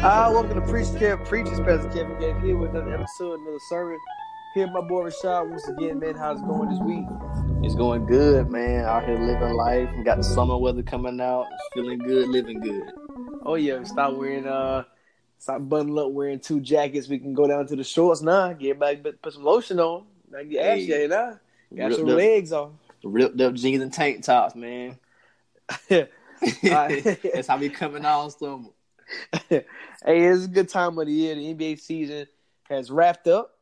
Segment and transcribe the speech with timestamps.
[0.00, 3.98] Ah, welcome to Preach Camp, Preachers Pastor Kevin Gabe here with another episode, another sermon.
[4.54, 6.14] Here, my boy Rashad once again, man.
[6.16, 7.04] How's it going this week?
[7.64, 8.84] It's going good, man.
[8.84, 9.88] Out here living life.
[9.96, 11.46] We got the summer weather coming out.
[11.52, 12.90] It's feeling good, living good.
[13.44, 14.84] Oh yeah, stop wearing uh,
[15.38, 17.08] stop bundling up wearing two jackets.
[17.08, 18.52] We can go down to the shorts now.
[18.52, 20.04] Get back, put some lotion on.
[20.30, 20.84] Now get ass Hey.
[20.84, 21.38] yet, now.
[21.76, 22.70] Got Ripped your legs off.
[23.02, 24.98] Ripped up jeans and tank tops, man.
[25.90, 27.20] Alright.
[27.34, 28.68] That's how we coming out summer.
[29.48, 29.64] Hey,
[30.04, 31.34] it's a good time of the year.
[31.34, 32.26] The NBA season
[32.68, 33.54] has wrapped up.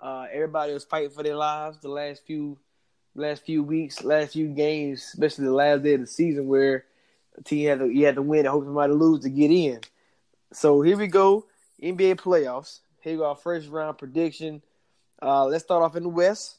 [0.00, 2.58] Uh, everybody was fighting for their lives the last few,
[3.14, 6.84] last few weeks, last few games, especially the last day of the season where
[7.36, 9.80] the team had to you had to win and hope somebody lose to get in.
[10.52, 11.46] So here we go,
[11.82, 12.80] NBA playoffs.
[13.00, 14.62] Here we go, our first round prediction.
[15.20, 16.56] Uh, let's start off in the West.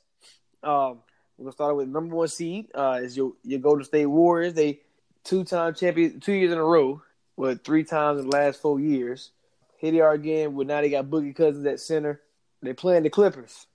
[0.64, 1.00] Um,
[1.38, 2.68] we're gonna start with number one seed.
[2.74, 4.54] Uh, is your your Golden State Warriors.
[4.54, 4.80] They
[5.26, 7.02] two time champion, two years in a row
[7.36, 9.32] what three times in the last four years.
[9.78, 10.54] Here they are again.
[10.54, 12.22] With now they got Boogie Cousins at center.
[12.62, 13.68] They playing the Clippers,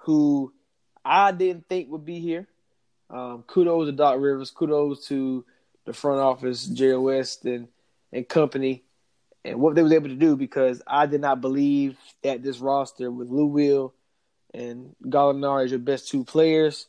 [0.00, 0.52] who
[1.04, 2.46] I didn't think would be here.
[3.08, 4.50] Um, kudos to Doc Rivers.
[4.50, 5.44] Kudos to
[5.86, 7.68] the front office, Jerry West and
[8.12, 8.84] and company,
[9.44, 13.10] and what they was able to do because I did not believe that this roster
[13.10, 13.94] with Lou Will
[14.52, 16.86] and Gallinari as your best two players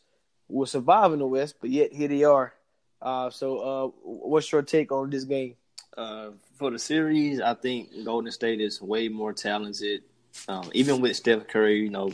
[0.48, 2.54] will survive in the West, but yet here they are.
[3.02, 5.56] Uh, so, uh, what's your take on this game?
[5.98, 6.30] Uh,
[6.60, 10.04] for the series, I think Golden State is way more talented.
[10.48, 12.12] Um, even with Steph Curry, you know,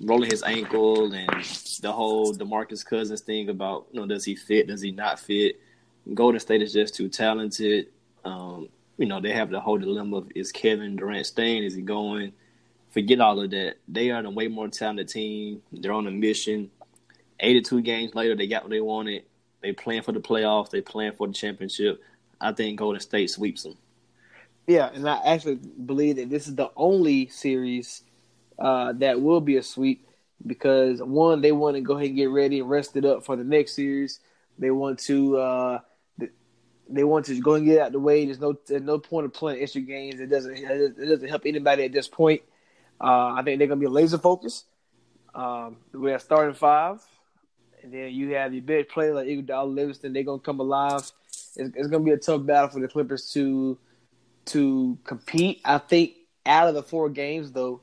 [0.00, 1.28] rolling his ankle and
[1.82, 4.68] the whole DeMarcus Cousins thing about, you know, does he fit?
[4.68, 5.60] Does he not fit?
[6.14, 7.88] Golden State is just too talented.
[8.24, 11.64] Um, you know, they have the whole dilemma of is Kevin Durant staying?
[11.64, 12.32] Is he going?
[12.90, 13.78] Forget all of that.
[13.88, 15.62] They are the way more talented team.
[15.72, 16.70] They're on a mission.
[17.40, 19.24] 82 games later, they got what they wanted.
[19.62, 20.70] They plan for the playoffs.
[20.70, 22.00] They plan for the championship.
[22.44, 23.76] I think Golden State sweeps them.
[24.66, 28.02] Yeah, and I actually believe that this is the only series
[28.58, 30.06] uh, that will be a sweep
[30.46, 33.36] because one, they want to go ahead and get ready and rest it up for
[33.36, 34.20] the next series.
[34.58, 35.78] They want to uh,
[36.88, 38.24] they want to go and get out the way.
[38.24, 40.20] There's no there's no point of playing extra games.
[40.20, 42.42] It doesn't it doesn't help anybody at this point.
[43.00, 44.66] Uh, I think they're gonna be laser focused.
[45.34, 47.02] Um, we have starting five,
[47.82, 50.12] and then you have your big player like Iguodala, Livingston.
[50.12, 51.10] They're gonna come alive.
[51.56, 53.78] It's, it's gonna be a tough battle for the Clippers to
[54.46, 55.60] to compete.
[55.64, 56.14] I think
[56.46, 57.80] out of the four games, though,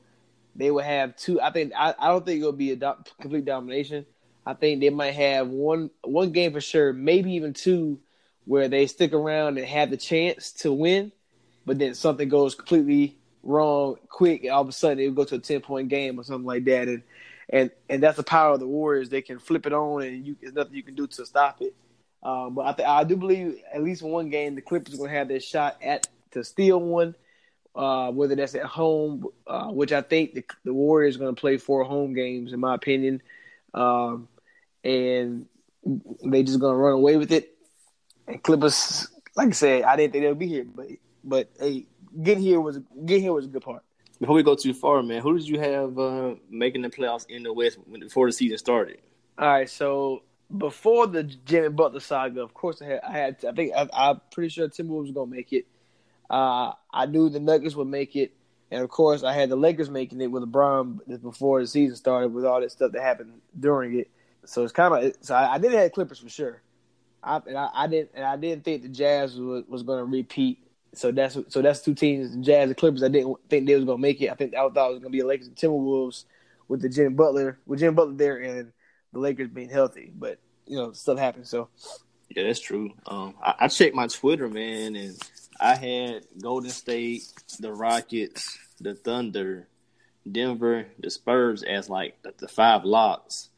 [0.54, 1.40] they will have two.
[1.40, 4.06] I think I, I don't think it'll be a do- complete domination.
[4.44, 8.00] I think they might have one one game for sure, maybe even two,
[8.44, 11.12] where they stick around and have the chance to win,
[11.64, 15.36] but then something goes completely wrong quick, and all of a sudden it'll go to
[15.36, 17.02] a ten point game or something like that, and
[17.48, 19.08] and and that's the power of the Warriors.
[19.08, 21.74] They can flip it on, and you there's nothing you can do to stop it.
[22.22, 25.10] Um, but I th- I do believe at least one game the Clippers are going
[25.10, 27.16] to have their shot at to steal one,
[27.74, 31.40] uh, whether that's at home, uh, which I think the, the Warriors are going to
[31.40, 33.22] play four home games in my opinion,
[33.74, 34.28] um,
[34.84, 35.46] and
[36.24, 37.56] they just going to run away with it.
[38.28, 40.86] And Clippers, like I said, I didn't think they'll be here, but
[41.24, 41.86] but hey,
[42.20, 43.82] getting here was getting here was a good part.
[44.20, 47.42] Before we go too far, man, who did you have uh, making the playoffs in
[47.42, 48.98] the West before the season started?
[49.36, 50.22] All right, so
[50.56, 54.20] before the Jimmy Butler saga, of course I had, I had I think I, I'm
[54.30, 55.66] pretty sure Timberwolves was gonna make it.
[56.28, 58.32] Uh, I knew the Nuggets would make it,
[58.70, 62.28] and of course I had the Lakers making it with LeBron before the season started
[62.28, 64.10] with all that stuff that happened during it.
[64.44, 66.62] So it's kind of so I, I did have Clippers for sure.
[67.22, 70.04] I, and I, I didn't and I didn't think the Jazz was, was going to
[70.04, 70.58] repeat.
[70.94, 73.02] So that's so that's two teams, Jazz and Clippers.
[73.02, 74.30] I didn't think they was going to make it.
[74.30, 76.24] I think I thought it was going to be the Lakers and Timberwolves
[76.68, 78.72] with the Jimmy Butler with Jimmy Butler there and
[79.12, 80.12] the Lakers being healthy.
[80.14, 81.50] But you know stuff happens.
[81.50, 81.68] So
[82.28, 82.90] Yeah, that's true.
[83.06, 85.18] Um, I, I checked my Twitter, man, and
[85.60, 87.22] I had Golden State,
[87.60, 89.68] the Rockets, the Thunder,
[90.30, 93.50] Denver, the Spurs as like the, the five locks,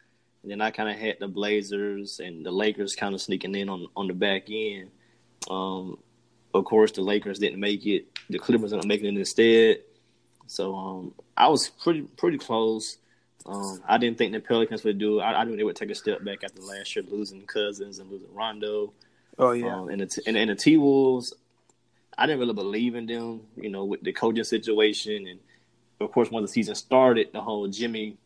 [0.42, 3.68] and then I kind of had the Blazers and the Lakers kind of sneaking in
[3.68, 4.90] on on the back end.
[5.48, 5.98] Um,
[6.52, 8.06] of course, the Lakers didn't make it.
[8.30, 9.78] The Clippers ended up making it instead.
[10.46, 12.98] So um, I was pretty pretty close.
[13.46, 15.20] Um, I didn't think the Pelicans would do.
[15.20, 18.10] I, I knew they would take a step back after last year, losing Cousins and
[18.10, 18.92] losing Rondo.
[19.38, 21.34] Oh yeah, um, and the and, and the T Wolves,
[22.16, 23.42] I didn't really believe in them.
[23.56, 25.40] You know, with the coaching situation, and
[26.00, 28.16] of course, when the season started, the whole Jimmy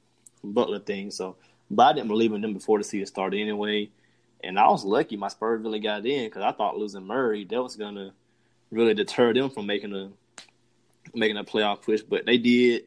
[0.44, 1.10] Butler thing.
[1.10, 1.36] So,
[1.70, 3.90] but I didn't believe in them before the season started anyway.
[4.44, 7.60] And I was lucky my Spurs really got in because I thought losing Murray that
[7.60, 8.12] was gonna
[8.70, 10.10] really deter them from making a
[11.14, 12.84] making a playoff push, but they did,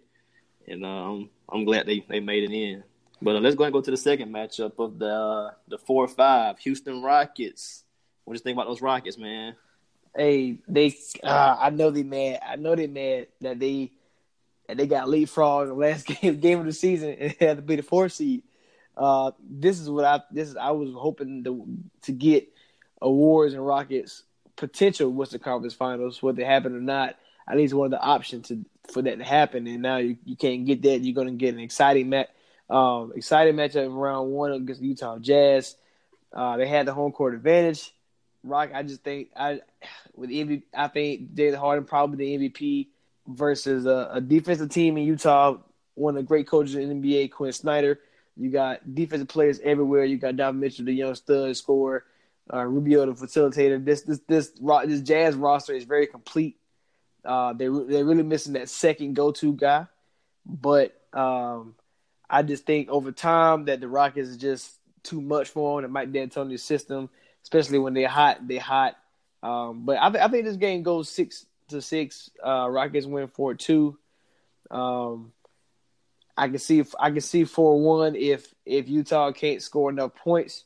[0.68, 2.83] and um, I'm glad they, they made it in.
[3.21, 6.07] But uh, let's go and go to the second matchup of the uh, the four
[6.07, 7.83] five Houston Rockets.
[8.24, 9.56] What do you think about those Rockets, man?
[10.15, 12.39] Hey, they uh, I know they mad.
[12.48, 13.92] I know they mad that they
[14.68, 17.75] that they got leapfrog the last game game of the season and had to be
[17.75, 18.44] the four seed.
[18.97, 21.68] Uh, this is what I this is I was hoping to
[22.04, 22.50] to get
[23.01, 24.24] awards and Rockets
[24.56, 27.15] potential Western Conference Finals, whether it happened or not.
[27.51, 30.36] At least one of the options to for that to happen, and now you, you
[30.36, 31.01] can't get that.
[31.01, 32.30] You're going to get an exciting match,
[32.69, 35.75] um, exciting matchup in round one against Utah Jazz.
[36.33, 37.94] Uh, they had the home court advantage.
[38.44, 39.62] Rock, I just think I
[40.15, 42.88] with MVP, I think James Harden probably the MVP
[43.27, 45.57] versus a, a, defensive team in Utah.
[45.95, 48.00] One of the great coaches in the NBA, Quinn Snyder.
[48.38, 50.06] You got defensive players everywhere.
[50.06, 52.06] You got Donovan Mitchell, the young stud scorer,
[52.51, 53.83] uh, Rubio, the facilitator.
[53.83, 54.51] This this this
[54.86, 56.57] this Jazz roster is very complete.
[57.23, 59.85] Uh, they they're really missing that second go to guy,
[60.45, 61.75] but um,
[62.29, 64.71] I just think over time that the Rockets is just
[65.03, 65.89] too much for them.
[65.89, 67.09] It might D'Antoni's system,
[67.44, 68.47] especially when they're hot.
[68.47, 68.95] They're hot.
[69.44, 72.29] Um, but I, th- I think this game goes six to six.
[72.44, 73.97] Uh, Rockets win four two.
[74.69, 75.33] Um,
[76.38, 80.15] I can see if I can see four one if if Utah can't score enough
[80.15, 80.63] points,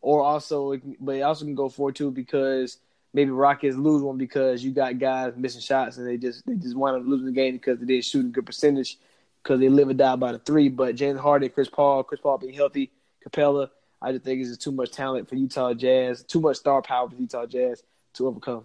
[0.00, 2.78] or also but it also can go four two because
[3.12, 6.76] maybe Rockets lose one because you got guys missing shots and they just they just
[6.76, 8.98] wind up losing the game because they didn't shoot a good percentage
[9.42, 10.68] because they live or die by the three.
[10.68, 12.90] But James Harden, Chris Paul, Chris Paul being healthy,
[13.26, 13.70] Capela,
[14.00, 17.08] I just think it's just too much talent for Utah Jazz, too much star power
[17.08, 17.82] for Utah Jazz
[18.14, 18.64] to overcome.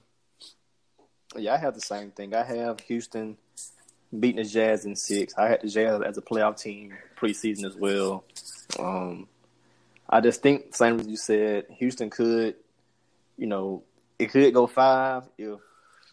[1.36, 2.33] Yeah, I have the same thing.
[2.33, 3.38] I have Houston
[4.18, 5.33] beating the Jazz in six.
[5.38, 8.24] I had the Jazz as a playoff team preseason as well.
[8.80, 9.27] Um,
[10.09, 12.56] I just think, same as you said, Houston could,
[13.38, 13.83] you know,
[14.19, 15.59] it could go five if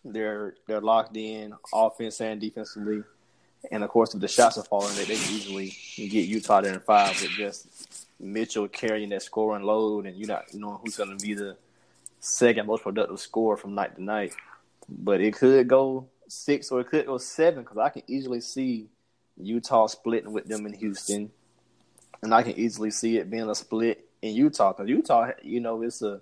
[0.04, 3.02] they're they're locked in offense and defensively.
[3.70, 6.80] And of course, if the shots are falling, they, they easily get Utah there in
[6.80, 11.24] five with just Mitchell carrying that scoring load, and you're not knowing who's going to
[11.24, 11.56] be the
[12.18, 14.34] second most productive scorer from night to night.
[14.88, 18.88] But it could go six or it could go seven because I can easily see
[19.36, 21.30] Utah splitting with them in Houston,
[22.20, 25.82] and I can easily see it being a split in Utah because Utah, you know,
[25.82, 26.20] it's a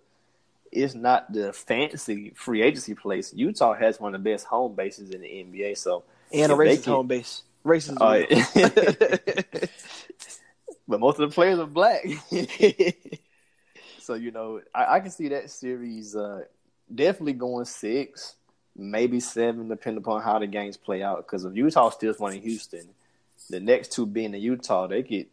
[0.73, 3.35] it's not the fancy free agency place.
[3.35, 5.77] Utah has one of the best home bases in the NBA.
[5.77, 7.97] So and a racist can, home base, racist.
[8.01, 9.67] Uh,
[10.89, 12.05] but most of the players are black.
[13.99, 16.43] so you know, I, I, can see that series uh,
[16.95, 18.37] definitely going six,
[18.77, 21.27] maybe seven, depending upon how the games play out.
[21.27, 22.89] Because if Utah still one in Houston,
[23.49, 25.27] the next two being in Utah, they could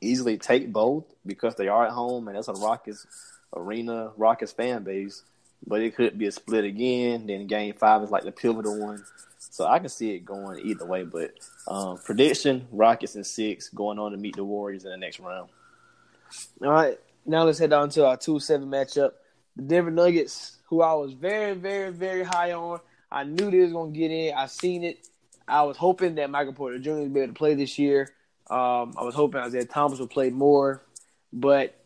[0.00, 3.06] easily take both because they are at home, and that's a Rockets
[3.54, 5.22] arena Rockets fan base,
[5.66, 7.26] but it could be a split again.
[7.26, 9.04] Then game five is like the pivotal one.
[9.38, 11.04] So I can see it going either way.
[11.04, 11.34] But
[11.66, 15.50] um, prediction Rockets in six going on to meet the Warriors in the next round.
[16.62, 16.98] All right.
[17.26, 19.12] Now let's head on to our 2 7 matchup.
[19.56, 22.80] The Denver Nuggets, who I was very, very, very high on.
[23.10, 24.34] I knew they was to get in.
[24.34, 25.06] I seen it.
[25.46, 26.92] I was hoping that Michael Porter Jr.
[26.92, 28.08] would be able to play this year.
[28.48, 30.82] Um, I was hoping Isaiah Thomas would play more.
[31.32, 31.81] But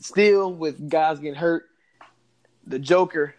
[0.00, 1.64] still with guys getting hurt,
[2.66, 3.34] the Joker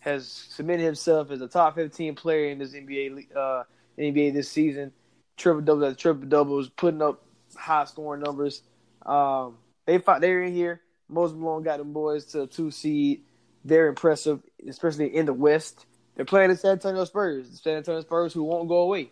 [0.00, 3.64] has submitted himself as a top 15 player in this NBA uh,
[3.98, 4.92] NBA this season.
[5.36, 7.24] Triple double triple doubles, putting up
[7.56, 8.62] high scoring numbers.
[9.04, 10.80] Um, they fought, they're in here.
[11.08, 13.22] Moses Malone got them boys to a two seed.
[13.64, 15.86] They're impressive, especially in the West.
[16.14, 17.50] They're playing the San Antonio Spurs.
[17.50, 19.10] The San Antonio Spurs who won't go away.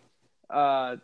[0.49, 0.97] Uh,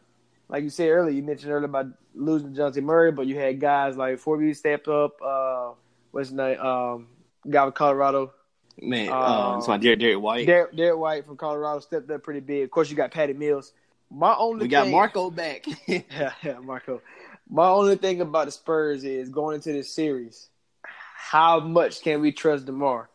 [0.51, 3.95] like you said earlier, you mentioned earlier about losing Dejounte Murray, but you had guys
[3.95, 5.19] like Forbes step up.
[5.21, 5.71] Uh,
[6.11, 6.59] what's his name?
[6.59, 7.07] Um,
[7.49, 8.33] guy with Colorado.
[8.77, 10.45] Man, um, um, it's my Derrick, Derrick White.
[10.45, 12.63] Derek, Derrick White from Colorado stepped up pretty big.
[12.63, 13.71] Of course, you got Patty Mills.
[14.09, 15.65] My only we got thing, Marco back.
[15.87, 16.01] yeah,
[16.43, 17.01] yeah, Marco.
[17.49, 20.49] My only thing about the Spurs is going into this series,
[20.83, 23.09] how much can we trust Demar?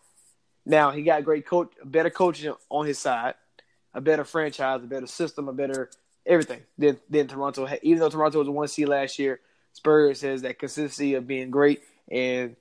[0.64, 3.34] Now he got great coach, better coaching on his side,
[3.92, 5.90] a better franchise, a better system, a better
[6.26, 7.68] everything than than Toronto.
[7.82, 9.40] Even though Toronto was a one seed last year,
[9.72, 12.56] Spurs has that consistency of being great, and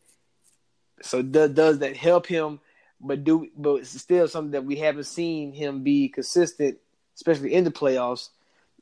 [1.01, 2.60] so does does that help him?
[3.01, 6.77] But do but it's still something that we haven't seen him be consistent,
[7.15, 8.29] especially in the playoffs.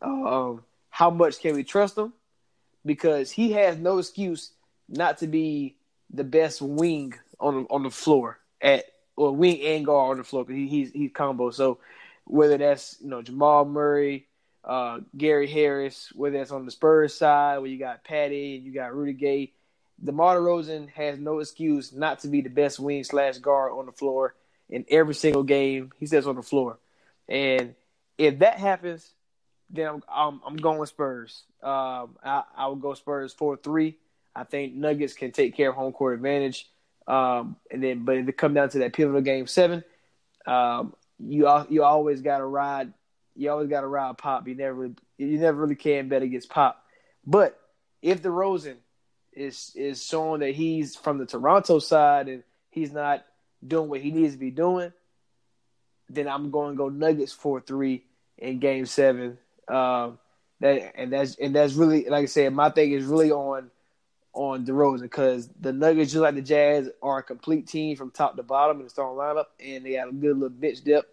[0.01, 2.13] Um, how much can we trust him?
[2.85, 4.51] because he has no excuse
[4.89, 5.75] not to be
[6.13, 8.85] the best wing on on the floor at
[9.15, 11.51] or wing and guard on the floor because he, he's he's combo.
[11.51, 11.79] So
[12.25, 14.27] whether that's you know Jamal Murray,
[14.63, 18.73] uh, Gary Harris, whether that's on the Spurs side where you got Patty and you
[18.73, 19.53] got Rudy Gay,
[20.03, 23.91] DeMar DeRozan has no excuse not to be the best wing slash guard on the
[23.91, 24.35] floor
[24.69, 26.79] in every single game he says on the floor.
[27.27, 27.75] And
[28.17, 29.13] if that happens,
[29.69, 31.43] then I'm I'm, I'm going Spurs.
[31.61, 33.97] Um, I, I will go Spurs four three.
[34.35, 36.69] I think Nuggets can take care of home court advantage.
[37.07, 39.83] Um, and then, but if it come down to that pivotal game seven,
[40.47, 42.93] um, you you always got to ride.
[43.35, 44.47] You always got to ride Pop.
[44.47, 46.83] You never you never really can bet against Pop.
[47.25, 47.59] But
[48.01, 48.75] if DeRozan
[49.31, 53.25] is is showing that he's from the Toronto side and he's not
[53.65, 54.93] doing what he needs to be doing,
[56.09, 58.03] then I'm going to go Nuggets four three
[58.37, 59.37] in Game Seven.
[59.67, 60.19] Um,
[60.59, 63.71] that and that's and that's really like I said, my thing is really on
[64.33, 68.35] on DeRozan because the Nuggets, just like the Jazz, are a complete team from top
[68.35, 71.07] to bottom in the starting lineup, and they got a good little bench depth.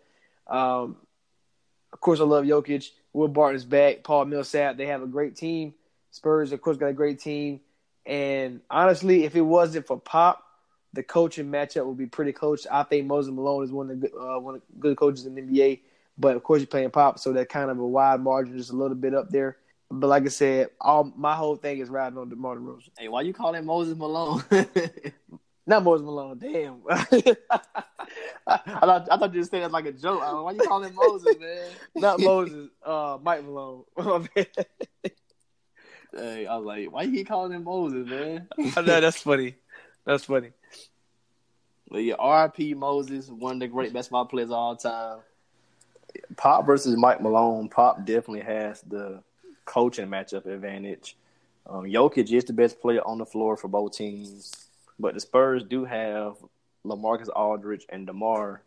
[0.46, 0.96] Um,
[1.92, 2.90] of course, I love Jokic.
[3.12, 4.04] Will Barton's back.
[4.04, 4.76] Paul Millsap.
[4.76, 5.74] They have a great team.
[6.10, 7.60] Spurs, of course, got a great team.
[8.06, 10.44] And honestly, if it wasn't for Pop,
[10.92, 12.66] the coaching matchup would be pretty close.
[12.66, 15.34] I think Moses Malone is one of the uh, one of the good coaches in
[15.34, 15.80] the NBA.
[16.18, 18.76] But of course, you're playing Pop, so that kind of a wide margin, just a
[18.76, 19.56] little bit up there.
[19.90, 22.90] But like I said, all my whole thing is riding on DeMar DeRozan.
[22.98, 24.42] Hey, why you calling Moses Malone?
[25.66, 26.38] Not Moses Malone.
[26.38, 26.82] Damn.
[26.88, 30.20] I, thought I thought you were saying it like a joke.
[30.20, 31.70] Why you calling him Moses, man?
[31.94, 32.68] Not Moses.
[32.84, 33.84] Uh, Mike Malone.
[36.14, 38.48] hey, I was like, why you keep calling him Moses, man?
[38.76, 39.54] I know that's funny.
[40.04, 40.50] That's funny.
[41.90, 42.74] But yeah, R.I.P.
[42.74, 45.18] Moses, one of the great basketball players of all time.
[46.36, 47.68] Pop versus Mike Malone.
[47.68, 49.22] Pop definitely has the
[49.64, 51.16] coaching matchup advantage.
[51.66, 54.69] Um, Jokic is the best player on the floor for both teams,
[55.00, 56.36] but the Spurs do have
[56.84, 58.62] LaMarcus Aldridge and DeMar,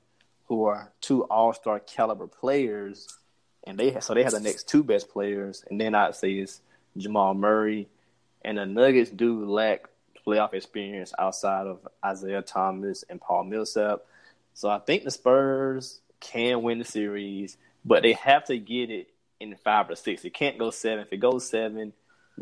[0.47, 3.07] who are two All Star caliber players,
[3.65, 5.63] and they so they have the next two best players.
[5.69, 6.61] And then I'd say it's
[6.97, 7.87] Jamal Murray,
[8.43, 9.85] and the Nuggets do lack
[10.25, 14.01] playoff experience outside of Isaiah Thomas and Paul Millsap.
[14.53, 19.09] So I think the Spurs can win the series, but they have to get it
[19.39, 20.23] in five or six.
[20.23, 21.05] It can't go seven.
[21.05, 21.93] If it goes seven,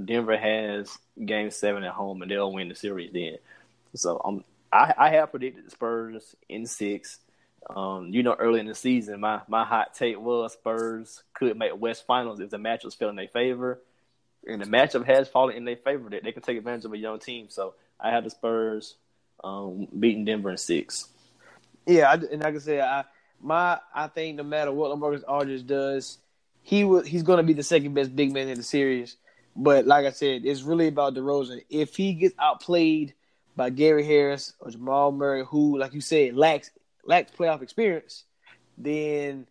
[0.03, 3.37] Denver has game seven at home and they'll win the series then.
[3.95, 7.19] So um, I, I have predicted the Spurs in six.
[7.69, 11.79] Um, you know, early in the season, my, my hot take was Spurs could make
[11.79, 13.79] West Finals if the match was in their favor.
[14.47, 16.97] And the matchup has fallen in their favor that they can take advantage of a
[16.97, 17.47] young team.
[17.49, 18.95] So I have the Spurs
[19.43, 21.07] um, beating Denver in six.
[21.85, 23.03] Yeah, and like I said, I
[23.39, 26.17] my I think no matter what LaMarcus Aldridge does,
[26.61, 29.17] he will he's going to be the second best big man in the series.
[29.55, 31.63] But like I said, it's really about DeRozan.
[31.69, 33.13] If he gets outplayed
[33.55, 36.71] by Gary Harris or Jamal Murray, who, like you said, lacks
[37.05, 38.25] lacks playoff experience,
[38.77, 39.47] then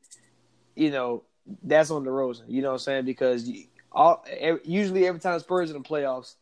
[0.75, 1.23] you know
[1.63, 2.45] that's on the DeRozan.
[2.49, 3.05] You know what I'm saying?
[3.05, 3.51] Because
[3.93, 4.25] all
[4.65, 6.35] usually every time Spurs in the playoffs,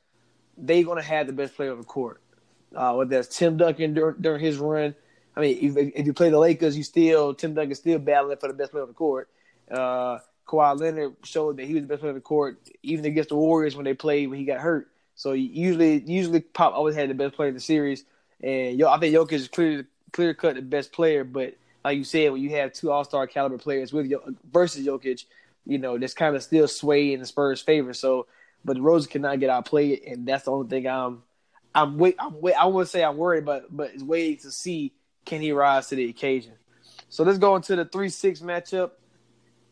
[0.57, 2.21] they're to have the best player on the court.
[2.75, 4.95] Uh, whether that's Tim Duncan during, during his run.
[5.35, 8.49] I mean, if, if, you play the Lakers, you still Tim Duncan still battling for
[8.49, 9.31] the best player on the court.
[9.71, 13.31] Uh, Kawhi Leonard showed that he was the best player on the court, even against
[13.31, 14.91] the Warriors when they played when he got hurt.
[15.19, 18.05] So usually, usually Pop always had the best player in the series,
[18.41, 21.25] and yo, I think Jokic is clear, clear cut the best player.
[21.25, 24.13] But like you said, when you have two All Star caliber players with
[24.49, 25.25] versus Jokic,
[25.67, 27.93] you know that's kind of still sway in the Spurs' favor.
[27.95, 28.29] So,
[28.65, 31.25] but the Rose cannot get outplayed, and that's the only thing I'm,
[31.75, 32.55] I'm wait, I'm wait.
[32.55, 34.93] I wouldn't say I'm worried, but but it's waiting to see
[35.25, 36.53] can he rise to the occasion.
[37.09, 38.93] So let's go into the three six matchup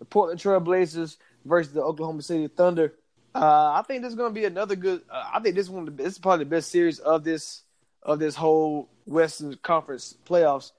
[0.00, 2.94] the Portland Trail Blazers versus the Oklahoma City Thunder.
[3.36, 5.02] Uh, I think this is going to be another good.
[5.10, 7.62] Uh, I think this one this is probably the best series of this
[8.02, 10.72] of this whole Western Conference playoffs.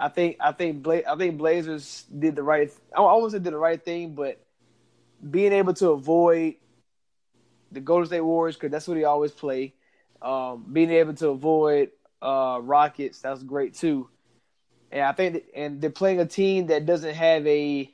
[0.00, 2.70] I think I think Bla- I think Blazers did the right.
[2.96, 4.40] I almost did the right thing, but
[5.30, 6.54] being able to avoid
[7.70, 9.74] the Golden State Warriors because that's what they always play.
[10.22, 11.90] Um, being able to avoid
[12.22, 14.08] uh, Rockets that's great too.
[14.90, 17.92] And I think and they're playing a team that doesn't have a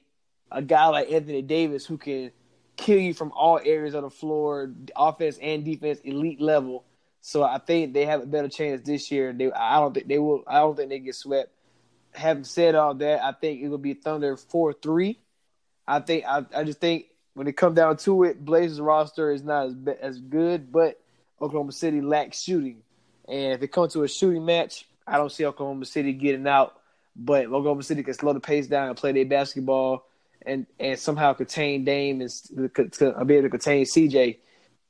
[0.52, 2.30] a guy like Anthony Davis who can
[2.76, 6.84] kill you from all areas of the floor, offense and defense, elite level.
[7.20, 9.32] So I think they have a better chance this year.
[9.32, 10.44] They, I don't think they will.
[10.46, 11.50] I don't think they get swept.
[12.12, 15.18] Having said all that, I think it will be Thunder four three.
[15.86, 19.42] I think I, I just think when it comes down to it, Blazers roster is
[19.42, 21.00] not as as good, but
[21.40, 22.82] Oklahoma City lacks shooting.
[23.26, 26.78] And if it comes to a shooting match, I don't see Oklahoma City getting out.
[27.16, 30.06] But Oklahoma City can slow the pace down and play their basketball
[30.46, 32.30] and and somehow contain Dame and
[32.74, 34.38] to, to be able to contain CJ.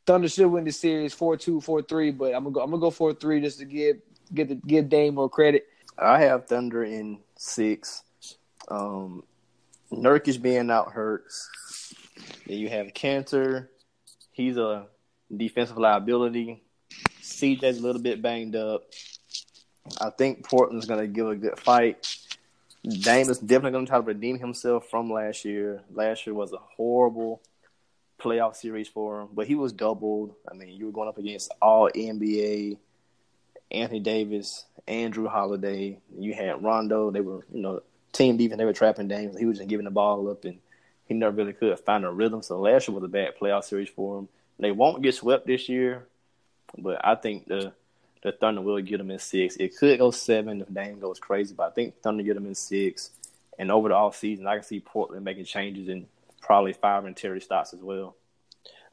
[0.06, 2.60] Thunder should win the series 4-2, 4-3, but I'm gonna go.
[2.60, 3.96] I'm gonna go 4-3 just to give
[4.32, 5.66] get the give Dame more credit.
[5.98, 8.02] I have Thunder in six.
[8.68, 9.22] Um,
[9.92, 11.94] Nurkic being out hurts.
[12.46, 13.68] Then you have Kanter.
[14.32, 14.86] He's a
[15.34, 16.62] defensive liability.
[17.22, 18.82] CJ's a little bit banged up.
[20.00, 22.16] I think Portland's to give a good fight.
[22.86, 25.82] Dame is definitely going to try to redeem himself from last year.
[25.90, 27.40] Last year was a horrible
[28.20, 30.34] playoff series for him, but he was doubled.
[30.50, 32.76] I mean, you were going up against all NBA,
[33.70, 35.98] Anthony Davis, Andrew Holiday.
[36.18, 37.10] You had Rondo.
[37.10, 37.80] They were, you know,
[38.12, 38.58] team defense.
[38.58, 39.34] They were trapping Dame.
[39.34, 40.58] He was just giving the ball up, and
[41.06, 42.42] he never really could find a rhythm.
[42.42, 44.28] So last year was a bad playoff series for him.
[44.58, 46.06] They won't get swept this year,
[46.76, 47.72] but I think the
[48.24, 49.54] the Thunder will get them in six.
[49.56, 52.54] It could go seven if Dame goes crazy, but I think Thunder get them in
[52.54, 53.10] six.
[53.58, 56.06] And over the off season, I can see Portland making changes and
[56.40, 58.16] probably firing Terry Stotts as well.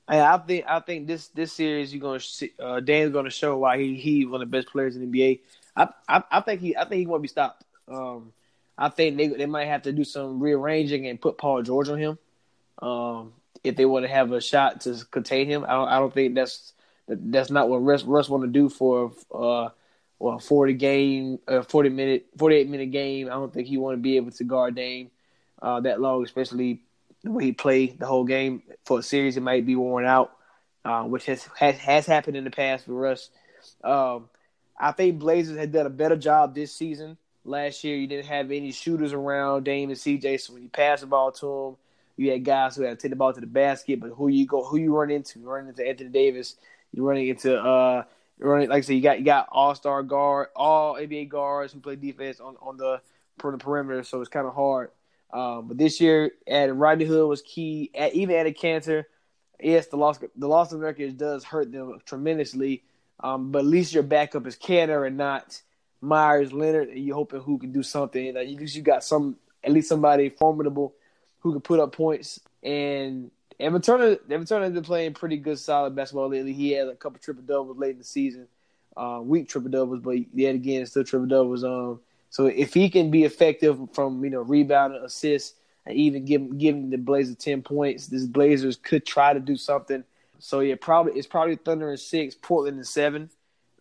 [0.07, 3.77] I think I think this this series you're gonna see, uh, Dame's gonna show why
[3.77, 5.39] he he one of the best players in the NBA.
[5.75, 7.63] I I, I think he I think he won't be stopped.
[7.87, 8.33] Um,
[8.77, 11.97] I think they they might have to do some rearranging and put Paul George on
[11.97, 12.19] him.
[12.81, 13.31] Um,
[13.63, 16.35] if they want to have a shot to contain him, I don't, I don't think
[16.35, 16.73] that's
[17.07, 19.69] that's not what Russ, Russ want to do for uh,
[20.19, 23.27] well, forty game, uh, forty minute, forty eight minute game.
[23.27, 25.11] I don't think he want to be able to guard Dame
[25.61, 26.81] uh, that long, especially
[27.23, 29.37] the way he played the whole game for a series.
[29.37, 30.31] It might be worn out,
[30.85, 33.29] uh, which has, has has happened in the past for Russ.
[33.83, 34.29] Um,
[34.79, 37.17] I think Blazers had done a better job this season.
[37.43, 41.01] Last year, you didn't have any shooters around Dame and CJ, so when you pass
[41.01, 41.77] the ball to them,
[42.15, 43.99] you had guys who had to take the ball to the basket.
[43.99, 45.39] But who you go, who you run into?
[45.39, 46.55] You run into Anthony Davis
[46.91, 48.03] you're running into uh,
[48.39, 51.79] running like I said, you got you got all star guard, all NBA guards who
[51.79, 53.01] play defense on on the
[53.39, 54.91] for the perimeter, so it's kind of hard.
[55.31, 57.89] Um, but this year, adding Rodney Hood was key.
[57.95, 59.05] At, even added Kanter.
[59.59, 62.83] Yes, the loss the loss of Nurkic does hurt them tremendously.
[63.23, 65.61] Um, but at least your backup is Kanter and not
[66.01, 68.35] Meyers Leonard, and you're hoping who can do something.
[68.35, 70.95] At least you got some, at least somebody formidable
[71.39, 72.39] who can put up points.
[72.63, 73.29] And
[73.81, 76.53] Turner, Evan Turner has been playing pretty good, solid basketball lately.
[76.53, 78.47] He had a couple triple doubles late in the season,
[78.97, 81.63] uh, weak triple doubles, but yet again, still triple doubles.
[81.63, 86.57] Um, so if he can be effective from you know rebounding, assists, and even giving
[86.57, 90.03] giving the Blazers ten points, this Blazers could try to do something.
[90.39, 93.29] So yeah, probably it's probably Thunder and six, Portland and seven.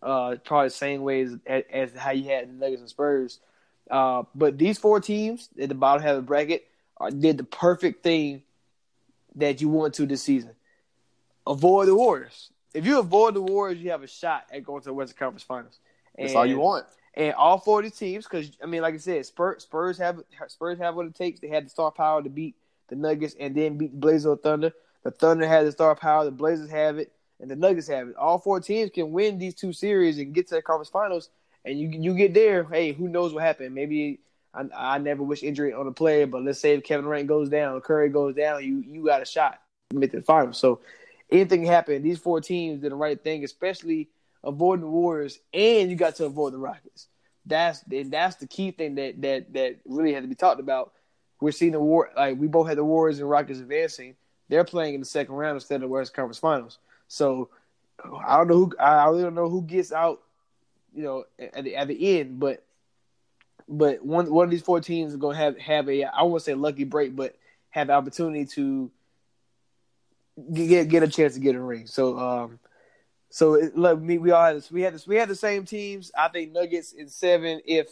[0.01, 3.39] Uh, probably the same way as, as how you had the Nuggets and Spurs.
[3.89, 6.67] Uh, but these four teams at the bottom half of the bracket
[6.97, 8.41] are, did the perfect thing
[9.35, 10.51] that you want to this season.
[11.47, 12.49] Avoid the Warriors.
[12.73, 15.43] If you avoid the Warriors, you have a shot at going to the Western Conference
[15.43, 15.79] Finals.
[16.15, 16.85] And, That's all you want.
[17.13, 20.95] And all forty teams, because I mean, like I said, Spurs, Spurs have Spurs have
[20.95, 21.39] what it takes.
[21.39, 22.55] They had the star power to beat
[22.87, 24.71] the Nuggets and then beat the Blazers or Thunder.
[25.03, 26.23] The Thunder has the star power.
[26.23, 28.15] The Blazers have it, and the Nuggets have it.
[28.15, 31.29] All four teams can win these two series and get to the conference finals.
[31.65, 32.63] And you you get there.
[32.63, 33.75] Hey, who knows what happened?
[33.75, 34.19] Maybe
[34.53, 37.49] I, I never wish injury on a player, but let's say if Kevin Durant goes
[37.49, 39.61] down, Curry goes down, you you got a shot
[39.91, 40.57] to make the finals.
[40.57, 40.81] So
[41.31, 42.03] anything can happen.
[42.03, 44.09] These four teams did the right thing, especially
[44.43, 47.07] avoiding the Warriors, and you got to avoid the Rockets.
[47.45, 50.93] That's and that's the key thing that that that really had to be talked about.
[51.39, 54.15] We're seeing the war like we both had the Warriors and Rockets advancing.
[54.49, 56.77] They're playing in the second round instead of the West Conference Finals.
[57.07, 57.49] So
[58.25, 60.21] I don't know who I really don't know who gets out,
[60.93, 62.63] you know, at the at the end, but
[63.71, 66.41] but one one of these four teams is going to have have a I won't
[66.41, 67.35] say lucky break, but
[67.69, 68.91] have the opportunity to
[70.53, 71.87] get get a chance to get a ring.
[71.87, 72.59] So um,
[73.29, 75.65] so it, look, me we all had this, we had this, we had the same
[75.65, 76.11] teams.
[76.17, 77.61] I think Nuggets in seven.
[77.65, 77.87] If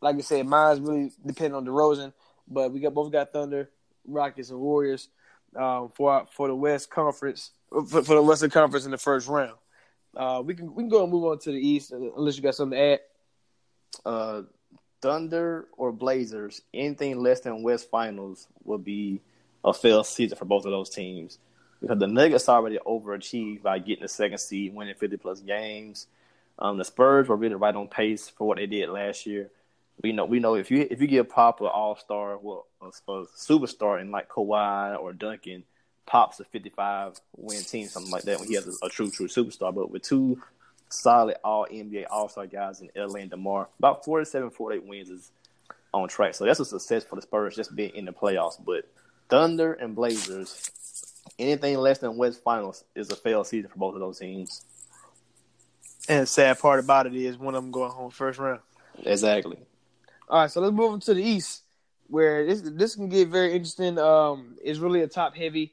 [0.00, 2.14] like I said, mine's really depend on DeRozan,
[2.48, 3.70] but we got both got Thunder,
[4.06, 5.08] Rockets, and Warriors
[5.54, 9.58] um, for for the West Conference for, for the Western Conference in the first round.
[10.16, 12.54] Uh, we can we can go and move on to the East unless you got
[12.54, 13.00] something to add.
[14.06, 14.42] Uh,
[15.02, 19.20] Thunder or Blazers, anything less than West Finals would be
[19.64, 21.38] a failed season for both of those teams
[21.82, 26.06] because the Nuggets already overachieved by getting the second seed, winning 50 plus games.
[26.58, 29.50] Um, the Spurs were really right on pace for what they did last year.
[30.02, 32.86] We know we know if you if you give Pop an All Star, well, a,
[32.86, 35.64] superstar in like Kawhi or Duncan,
[36.06, 39.28] Pop's a 55 win team, something like that when he has a, a true true
[39.28, 39.74] superstar.
[39.74, 40.40] But with two
[40.92, 43.68] solid all NBA All Star guys in LA and DeMar.
[43.78, 45.32] About 47, 48 wins is
[45.92, 46.34] on track.
[46.34, 48.62] So that's a success for the Spurs just being in the playoffs.
[48.64, 48.88] But
[49.28, 50.70] Thunder and Blazers,
[51.38, 54.64] anything less than West Finals is a failed season for both of those teams.
[56.08, 58.60] And the sad part about it is one of them going home first round.
[59.04, 59.58] Exactly.
[60.28, 61.62] All right, so let's move on to the East,
[62.08, 63.98] where this this can get very interesting.
[63.98, 65.72] Um, it's really a top heavy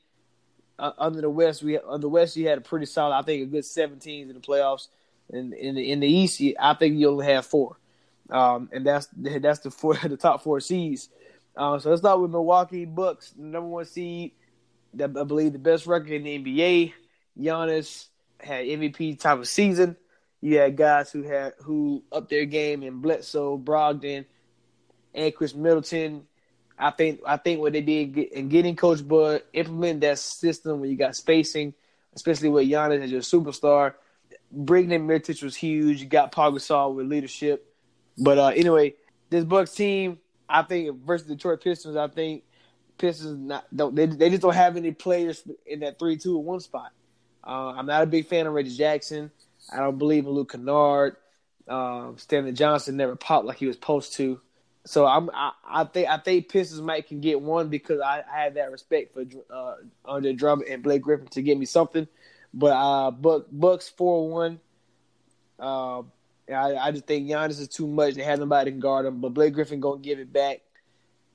[0.80, 3.16] uh, under the West, we under the West you had a pretty solid.
[3.16, 4.88] I think a good seven teams in the playoffs.
[5.32, 7.78] In in the, in the East, I think you only have four,
[8.30, 11.10] um, and that's that's the four the top four seeds.
[11.56, 14.32] Uh, so let's start with Milwaukee Bucks, number one seed.
[14.94, 16.94] I believe the best record in the NBA.
[17.38, 18.08] Giannis
[18.40, 19.96] had MVP type of season.
[20.42, 24.26] You had guys who had who up their game in Bledsoe, Brogdon,
[25.14, 26.24] and Khris Middleton.
[26.78, 30.90] I think I think what they did in getting Coach Bud implement that system where
[30.90, 31.74] you got spacing,
[32.16, 33.96] especially with Giannis as your superstar.
[34.52, 36.02] Bringing in Middleton was huge.
[36.02, 37.66] You got Paul Gasol with leadership.
[38.18, 38.96] But uh, anyway,
[39.30, 42.44] this Bucks team, I think versus Detroit Pistons, I think
[42.98, 46.60] Pistons not don't they, they just don't have any players in that three two one
[46.60, 46.92] spot.
[47.44, 49.32] Uh, I'm not a big fan of Reggie Jackson.
[49.72, 51.16] I don't believe in Luke Kennard.
[51.68, 54.42] Um, Stanley Johnson never popped like he was supposed to.
[54.86, 58.44] So I'm I, I, think I think Pistons might can get one because I, I
[58.44, 62.08] have that respect for uh, Andre Drummond and Blake Griffin to get me something.
[62.54, 64.60] But uh, Buck, Bucks four one.
[65.60, 66.04] Uh,
[66.50, 68.16] I, I just think Giannis is too much.
[68.16, 69.22] They have nobody can guard him.
[69.22, 70.62] But Blake Griffin gonna give it back.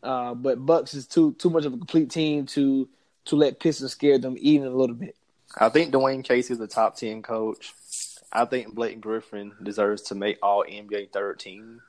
[0.02, 2.88] Uh, but Bucks is too too much of a complete team to
[3.26, 5.16] to let Pistons scare them even a little bit.
[5.56, 7.72] I think Dwane Casey is a top ten coach.
[8.32, 11.80] I think Blake Griffin deserves to make All NBA third team,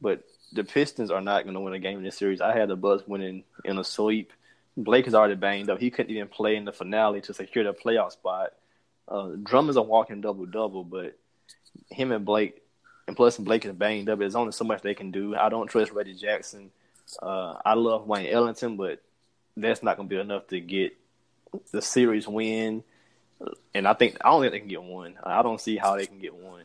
[0.00, 2.40] but the Pistons are not going to win a game in this series.
[2.40, 4.32] I had the Bucks winning in a sweep.
[4.78, 5.80] Blake is already banged up.
[5.80, 8.52] He couldn't even play in the finale to secure the playoff spot.
[9.08, 11.18] Uh, Drummond's a walking double double, but
[11.90, 12.62] him and Blake,
[13.06, 14.20] and plus Blake is banged up.
[14.20, 15.34] There's only so much they can do.
[15.34, 16.70] I don't trust Reggie Jackson.
[17.20, 19.02] Uh, I love Wayne Ellington, but
[19.56, 20.96] that's not going to be enough to get
[21.72, 22.84] the series win.
[23.74, 25.14] And I think I don't think they can get one.
[25.24, 26.64] I don't see how they can get one.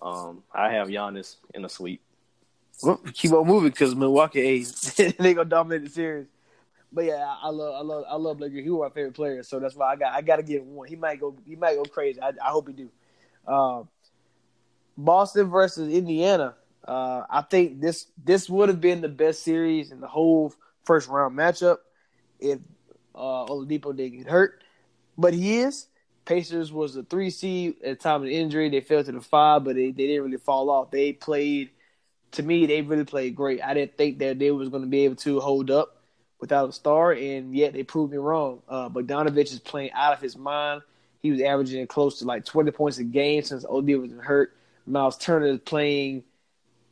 [0.00, 2.00] Um, I have Giannis in a sweep.
[2.82, 6.26] Well, keep on moving because Milwaukee, A's, they gonna dominate the series.
[6.92, 8.52] But yeah, I love, I love, I love Blake.
[8.52, 10.88] He was my favorite player, so that's why I got, I got to him one.
[10.88, 12.20] He might go, he might go crazy.
[12.20, 12.90] I, I hope he do.
[13.46, 13.84] Uh,
[14.96, 16.54] Boston versus Indiana.
[16.86, 20.52] Uh, I think this this would have been the best series in the whole
[20.84, 21.78] first round matchup
[22.40, 22.58] if
[23.14, 24.62] uh, Oladipo didn't get hurt,
[25.16, 25.86] but he is.
[26.24, 28.68] Pacers was a three seed at the time of the injury.
[28.68, 30.90] They fell to the five, but they, they didn't really fall off.
[30.90, 31.70] They played
[32.32, 33.62] to me, they really played great.
[33.62, 36.01] I didn't think that they was going to be able to hold up
[36.42, 38.60] without a star, and yet they proved me wrong.
[38.68, 40.82] Uh, Bogdanovich is playing out of his mind.
[41.20, 44.54] He was averaging close to like 20 points a game since OD was hurt.
[44.84, 46.24] Miles Turner is playing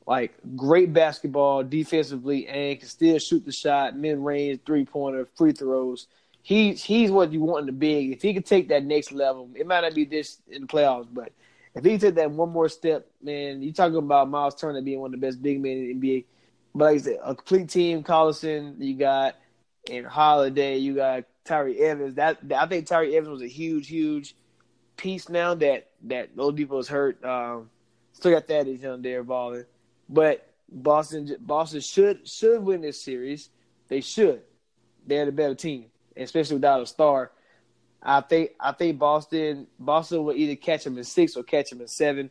[0.07, 5.51] like great basketball defensively and can still shoot the shot, mid range, three pointer, free
[5.53, 6.07] throws.
[6.43, 8.13] He's he's what you want in the big.
[8.13, 11.09] If he could take that next level, it might not be this in the playoffs,
[11.13, 11.33] but
[11.75, 15.13] if he took that one more step, man, you talking about Miles Turner being one
[15.13, 16.25] of the best big men in the NBA.
[16.73, 19.37] But like I said, a complete team, Collison, you got
[19.89, 22.15] and Holiday, you got Tyreke Evans.
[22.17, 24.35] That, I think Tyreke Evans was a huge, huge
[24.97, 27.25] piece now that that Oladipo is hurt.
[27.25, 27.71] Um,
[28.13, 29.65] still got that is on there balling,
[30.09, 33.51] but Boston Boston should should win this series.
[33.89, 34.43] They should.
[35.07, 37.33] They're the better team, especially without a star.
[38.03, 41.81] I think I think Boston Boston will either catch him in six or catch him
[41.81, 42.31] in seven.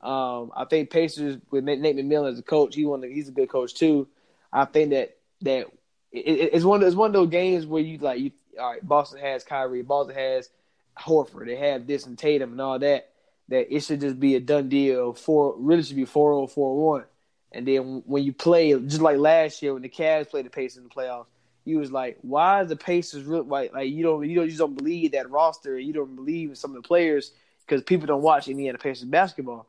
[0.00, 3.48] Um, I think Pacers with Nate McMillan as a coach, he one he's a good
[3.48, 4.08] coach too.
[4.52, 5.66] I think that that
[6.12, 8.86] it, it's one of, it's one of those games where you like you all right.
[8.86, 10.50] Boston has Kyrie, Boston has
[10.98, 13.10] Horford, they have this and Tatum and all that.
[13.48, 15.12] That it should just be a done deal.
[15.12, 17.04] For really should be 4-0, 4-1.
[17.52, 20.78] And then when you play just like last year when the Cavs played the Pacers
[20.78, 21.26] in the playoffs,
[21.64, 24.56] you was like, why is the Pacers real like like you don't you don't you
[24.56, 27.32] don't believe that roster, you don't believe in some of the players
[27.66, 29.66] because people don't watch any Indiana Pacers basketball.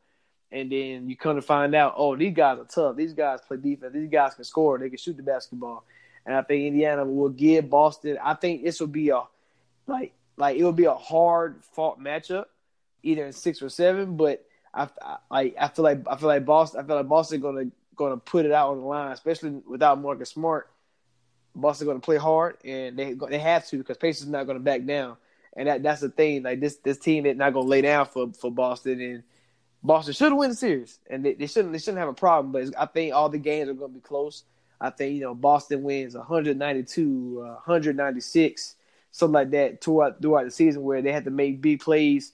[0.51, 2.97] And then you come to find out, oh, these guys are tough.
[2.97, 3.93] These guys play defense.
[3.93, 4.77] These guys can score.
[4.77, 5.85] They can shoot the basketball.
[6.25, 8.17] And I think Indiana will give Boston.
[8.23, 9.21] I think this will be a
[9.87, 12.45] like like it will be a hard fought matchup,
[13.03, 14.17] either in six or seven.
[14.17, 14.87] But I,
[15.29, 16.81] I I feel like I feel like Boston.
[16.81, 20.29] I feel like Boston gonna gonna put it out on the line, especially without Marcus
[20.29, 20.69] Smart.
[21.53, 25.17] Boston to play hard, and they they have to because Pacers not to back down,
[25.55, 26.43] and that that's the thing.
[26.43, 29.23] Like this this team is not to lay down for for Boston, and
[29.83, 32.51] Boston should win the series, and they, they shouldn't they shouldn't have a problem.
[32.51, 34.43] But I think all the games are going to be close.
[34.81, 38.75] I think you know Boston wins 192, uh, 196,
[39.11, 42.33] something like that throughout throughout the season, where they had to make big plays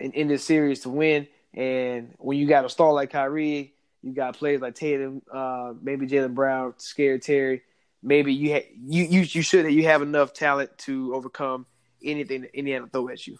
[0.00, 1.26] in, in this series to win.
[1.52, 6.06] And when you got a star like Kyrie, you got players like Tatum, uh, maybe
[6.06, 7.62] Jaylen Brown, Scary Terry
[8.02, 11.66] maybe you ha- you you you should you have enough talent to overcome
[12.02, 13.38] anything that Indiana throw at you.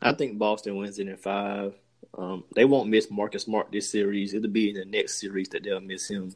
[0.00, 1.74] I think Boston wins it in five.
[2.16, 4.34] Um, they won't miss Marcus Smart this series.
[4.34, 6.34] It'll be in the next series that they'll miss him.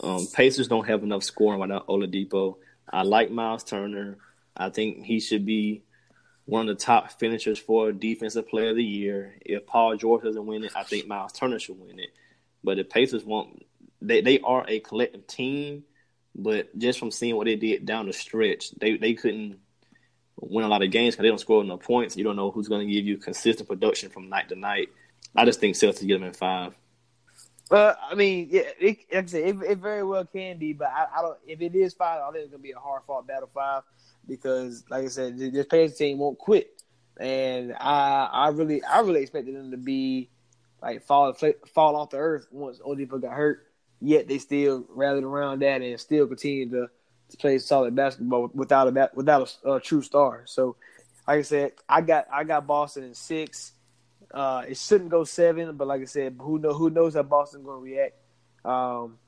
[0.00, 2.56] Um, Pacers don't have enough scoring without Oladipo.
[2.90, 4.18] I like Miles Turner.
[4.56, 5.82] I think he should be
[6.44, 9.34] one of the top finishers for Defensive Player of the Year.
[9.40, 12.10] If Paul George doesn't win it, I think Miles Turner should win it.
[12.62, 13.64] But the Pacers won't.
[14.02, 15.84] They they are a collective team,
[16.34, 19.58] but just from seeing what they did down the stretch, they they couldn't
[20.38, 22.16] win a lot of games because they don't score enough points.
[22.16, 24.88] You don't know who's going to give you consistent production from night to night.
[25.34, 26.74] I just think Celtics get them in five.
[27.70, 30.88] Well, I mean, yeah, it, like I said, it, it, very well can be, but
[30.88, 31.38] I, I, don't.
[31.46, 33.82] If it is five, I think it's gonna be a hard fought battle five
[34.28, 36.70] because, like I said, this Pacers team won't quit,
[37.18, 40.30] and I, I really, I really expected them to be
[40.80, 41.34] like fall,
[41.74, 43.66] fall off the earth once Oladipo got hurt.
[44.00, 46.88] Yet they still rallied around that and still continue to,
[47.30, 50.42] to play solid basketball without a without a, a true star.
[50.44, 50.76] So,
[51.26, 53.72] like I said, I got I got Boston in six.
[54.32, 57.62] Uh, it shouldn't go seven, but like I said, who know who knows how Boston
[57.62, 58.14] going to react.
[58.64, 59.18] Um,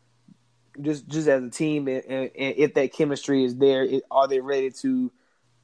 [0.80, 4.28] just just as a team, and, and, and if that chemistry is there, it, are
[4.28, 5.10] they ready to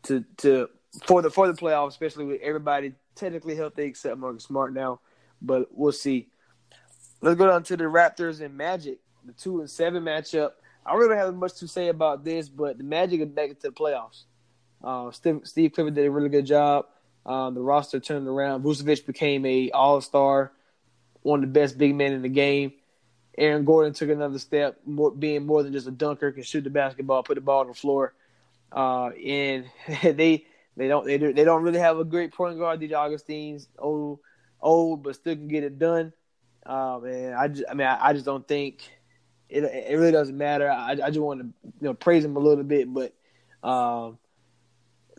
[0.05, 0.69] to to
[1.05, 5.01] for the for the playoffs, especially with everybody technically healthy except Marcus Smart now,
[5.41, 6.29] but we'll see.
[7.21, 10.53] Let's go down to the Raptors and Magic, the two and seven matchup.
[10.85, 13.63] I really don't have much to say about this, but the Magic are back into
[13.63, 14.25] the playoffs.
[14.83, 16.87] Uh, Steve, Steve Clifford did a really good job.
[17.27, 18.63] Um, the roster turned around.
[18.63, 20.53] Vucevic became a All Star,
[21.23, 22.73] one of the best big men in the game.
[23.37, 26.71] Aaron Gordon took another step, more, being more than just a dunker, can shoot the
[26.71, 28.15] basketball, put the ball on the floor.
[28.71, 29.67] Uh, and
[30.03, 32.81] they they don't they, do, they don't really have a great point guard.
[32.81, 34.21] DJ Augustin's old
[34.61, 36.13] old, but still can get it done.
[36.67, 38.83] Um, and I just I mean I, I just don't think
[39.49, 40.71] it it really doesn't matter.
[40.71, 43.15] I, I just want to you know praise him a little bit, but
[43.63, 44.19] um,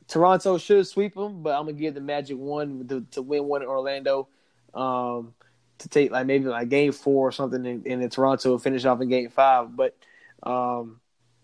[0.08, 3.62] Toronto should sweep them, but I'm gonna give the Magic one to, to win one
[3.62, 4.28] in Orlando.
[4.74, 5.34] Um,
[5.80, 9.02] to take like maybe like game four or something, and, and then Toronto finish off
[9.02, 9.76] in game five.
[9.76, 9.96] But
[10.44, 11.00] um,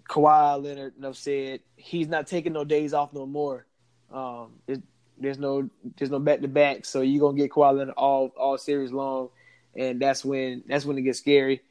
[0.09, 3.65] Kawhi Leonard, enough said, he's not taking no days off no more.
[4.11, 4.81] Um, it,
[5.17, 8.57] there's no there's no back to back, so you're gonna get Kawhi Leonard all all
[8.57, 9.29] series long,
[9.75, 11.61] and that's when that's when it gets scary.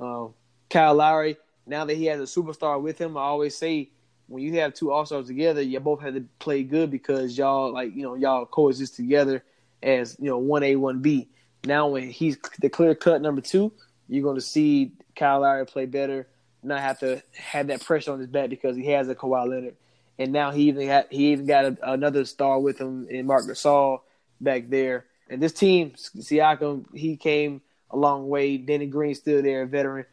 [0.00, 0.34] Um,
[0.70, 3.90] Kyle Lowry, now that he has a superstar with him, I always say
[4.28, 7.72] when you have two all stars together, you both have to play good because y'all
[7.72, 9.44] like you know y'all coexist together
[9.82, 11.28] as you know one A one B.
[11.64, 13.72] Now when he's the clear cut number two,
[14.08, 16.26] you're going to see Kyle Lowry play better,
[16.62, 19.76] not have to have that pressure on his back because he has a Kawhi Leonard,
[20.18, 23.46] and now he even had, he even got a, another star with him in Marc
[23.46, 24.00] Gasol
[24.40, 25.06] back there.
[25.28, 28.58] And this team, Siakam, he came a long way.
[28.58, 30.04] Danny Green still there, a veteran.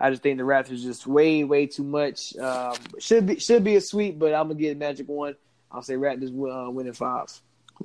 [0.00, 2.36] I just think the Raptors just way, way too much.
[2.36, 5.34] Um, should be should be a sweep, but I'm gonna get a Magic one.
[5.72, 7.26] I'll say Raptors uh, winning five.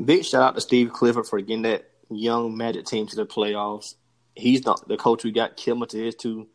[0.03, 3.95] Big shout out to Steve Clifford for getting that young Magic team to the playoffs.
[4.35, 6.47] He's not the coach who got Kemba to his two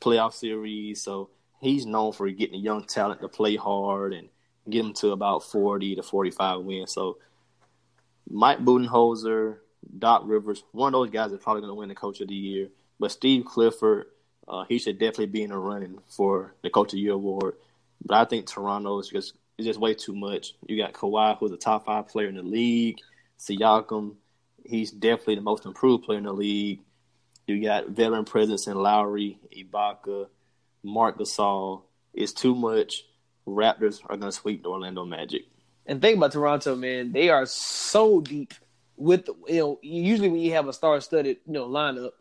[0.00, 4.28] playoff series, so he's known for getting young talent to play hard and
[4.68, 6.92] get them to about forty to forty-five wins.
[6.92, 7.18] So
[8.28, 9.58] Mike Budenholzer,
[9.98, 12.34] Doc Rivers, one of those guys is probably going to win the Coach of the
[12.34, 12.68] Year.
[12.98, 14.06] But Steve Clifford
[14.48, 17.54] uh, he should definitely be in the running for the Coach of the Year award.
[18.04, 20.54] But I think Toronto is just just way too much.
[20.66, 22.98] You got Kawhi, who's a top five player in the league.
[23.38, 24.14] Siakam,
[24.64, 26.80] he's definitely the most improved player in the league.
[27.46, 30.26] You got veteran presence in Lowry, Ibaka,
[30.82, 31.82] Marc Gasol.
[32.12, 33.04] It's too much.
[33.46, 35.42] Raptors are going to sweep the Orlando Magic.
[35.86, 37.12] And think about Toronto, man.
[37.12, 38.54] They are so deep
[38.96, 39.78] with you know.
[39.82, 42.12] Usually when you have a star-studded you know lineup,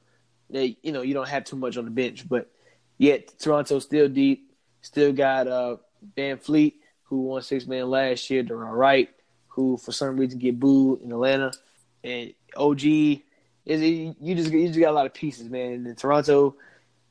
[0.54, 2.50] they you know you don't have too much on the bench, but
[2.98, 4.52] yet Toronto still deep.
[4.82, 5.78] Still got uh,
[6.16, 8.44] VanVleet who won six man last year.
[8.44, 9.10] They're all right.
[9.50, 11.52] Who for some reason get booed in Atlanta,
[12.04, 13.22] and OG is
[13.66, 15.74] you just you just got a lot of pieces, man.
[15.74, 16.56] And in Toronto,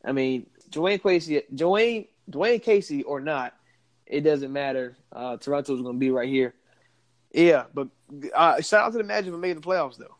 [0.04, 3.54] I mean, Dwane Casey, Dwane Dwane Casey or not,
[4.06, 4.96] it doesn't matter.
[5.12, 6.54] Uh, Toronto's going to be right here.
[7.32, 7.88] Yeah, but
[8.34, 10.16] uh, shout out to the Magic for making the playoffs though.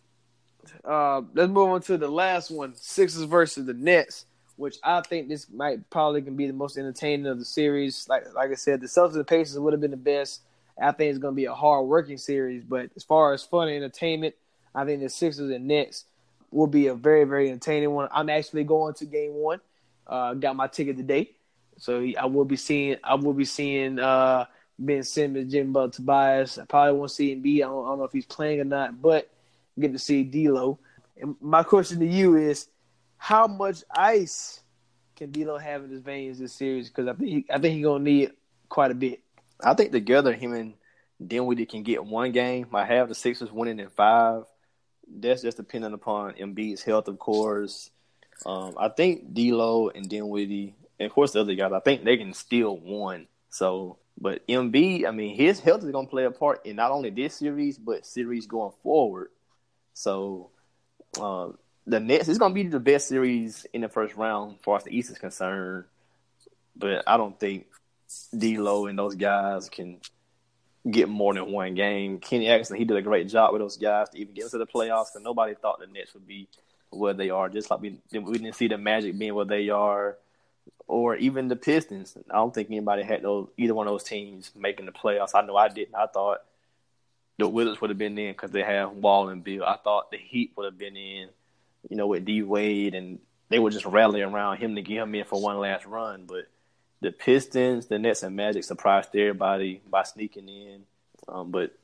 [0.85, 5.29] Uh, let's move on to the last one: Sixers versus the Nets, which I think
[5.29, 8.09] this might probably can be the most entertaining of the series.
[8.09, 10.43] Like like I said, the Celtics and Pacers would have been the best.
[10.81, 13.69] I think it's going to be a hard working series, but as far as fun
[13.69, 14.35] and entertainment,
[14.75, 16.05] I think the Sixers and Nets
[16.51, 18.09] will be a very very entertaining one.
[18.13, 19.61] I'm actually going to Game One.
[20.07, 21.31] Uh, got my ticket today,
[21.79, 24.47] so I will be seeing I will be seeing uh,
[24.79, 26.59] Ben Simmons, Jim Butler, Tobias.
[26.59, 27.59] I probably won't see Embiid.
[27.59, 29.31] I don't, I don't know if he's playing or not, but
[29.81, 30.79] get to see D'Lo.
[31.17, 32.69] And my question to you is,
[33.17, 34.61] how much ice
[35.17, 36.89] can D'Lo have in his veins this series?
[36.89, 38.33] Because I think he, I think he's gonna need
[38.69, 39.21] quite a bit.
[39.63, 40.75] I think together him and
[41.25, 42.67] Dinwiddie can get one game.
[42.75, 44.45] I have the Sixers winning in five.
[45.09, 47.91] That's just depending upon Embiid's health, of course.
[48.45, 52.17] Um, I think D'Lo and Dinwiddie, and of course the other guys, I think they
[52.17, 53.29] can steal one.
[53.51, 56.91] So But Embiid, I mean, his health is going to play a part in not
[56.91, 59.29] only this series but series going forward.
[59.95, 60.51] So
[61.21, 61.49] uh,
[61.87, 64.77] the Nets is going to be the best series in the first round, as far
[64.77, 65.85] as the East is concerned.
[66.77, 67.67] But I don't think
[68.37, 70.01] D'Lo and those guys can
[70.91, 72.19] get more than one game.
[72.19, 74.67] Kenny Atkinson, he did a great job with those guys to even get into the
[74.67, 76.49] playoffs, and nobody thought the Nets would be
[76.91, 77.49] where they are.
[77.49, 80.17] Just like we we didn't see the Magic being where they are,
[80.87, 82.17] or even the Pistons.
[82.31, 85.35] I don't think anybody had those either one of those teams making the playoffs.
[85.35, 85.95] I know I didn't.
[85.95, 86.39] I thought
[87.39, 89.65] the Wizards would have been in because they have Wall and Beal.
[89.65, 91.29] I thought the Heat would have been in,
[91.89, 93.19] you know, with D Wade, and
[93.49, 96.47] they were just rallying around him to get him in for one last run, but
[97.03, 100.85] the Pistons, the Nets, and Magic surprised everybody by sneaking in.
[101.29, 101.77] Um, but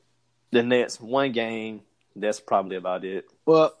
[0.51, 1.81] the Nets, one game,
[2.15, 3.25] that's probably about it.
[3.45, 3.73] Well,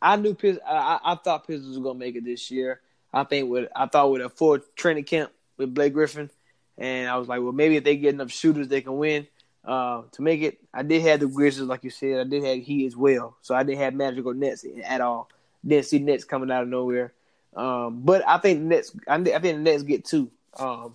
[0.00, 0.62] I knew Pistons.
[0.66, 2.80] I, I thought Pistons was gonna make it this year.
[3.12, 6.30] I think with I thought with a full training camp with Blake Griffin,
[6.78, 9.26] and I was like, well, maybe if they get enough shooters, they can win.
[9.64, 12.18] Uh, to make it, I did have the Grizzlies, like you said.
[12.18, 15.28] I did have Heat as well, so I didn't have Magic or Nets at all.
[15.66, 17.12] Didn't see Nets coming out of nowhere.
[17.54, 18.92] Um, but I think Nets.
[19.06, 20.30] I, I think the Nets get two.
[20.58, 20.94] Um,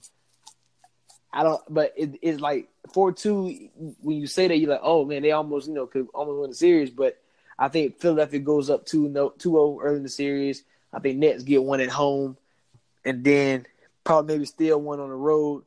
[1.32, 3.70] I don't, but it, it's like four two.
[4.02, 6.50] When you say that, you're like, oh man, they almost you know could almost win
[6.50, 6.90] the series.
[6.90, 7.20] But
[7.60, 10.64] I think Philadelphia goes up two no two zero early in the series.
[10.94, 12.38] I think Nets get one at home,
[13.04, 13.68] and then
[14.06, 15.64] probably maybe still one on the road,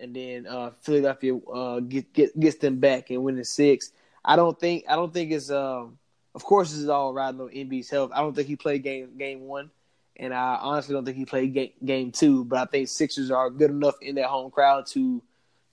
[0.00, 3.92] and then uh, Philadelphia uh, get, get gets them back and win the six.
[4.24, 5.98] I don't think I don't think it's um.
[6.34, 8.10] Of course, this is all riding on Embiid's health.
[8.14, 9.70] I don't think he played game game one
[10.16, 12.44] and I honestly don't think he played game, game two.
[12.44, 15.22] But I think Sixers are good enough in that home crowd to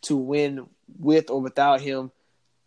[0.03, 2.11] to win with or without him.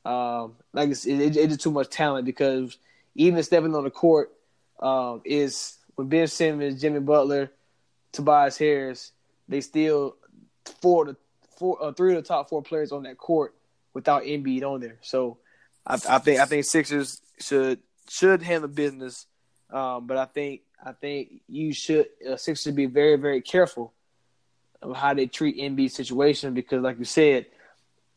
[0.04, 2.76] Um, like it's, it, it's too much talent because
[3.14, 4.32] even stepping on the court
[4.80, 7.50] um, is with Ben Simmons, Jimmy Butler,
[8.12, 9.12] Tobias Harris.
[9.48, 10.16] They still
[10.80, 11.16] four to
[11.62, 13.54] four, uh, three of the top four players on that court
[13.94, 14.98] without Embiid on there.
[15.00, 15.38] So
[15.86, 17.78] I, I think I think Sixers should
[18.10, 19.26] should handle business.
[19.70, 23.92] Um, but I think I think you should uh, Sixers should be very very careful
[24.82, 27.46] of how they treat Embiid situation because, like you said,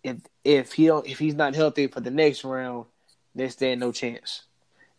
[0.03, 2.85] if if he don't if he's not healthy for the next round,
[3.35, 4.45] they stand no chance.